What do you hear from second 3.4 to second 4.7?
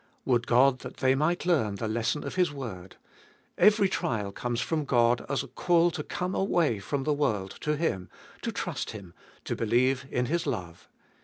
Every trial comes